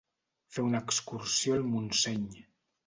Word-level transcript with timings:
Fer 0.55 0.63
una 0.69 0.81
excursió 0.85 1.59
al 1.61 1.71
Montseny. 1.77 2.29